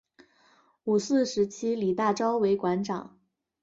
[0.85, 3.19] 五四时期李大钊为馆长。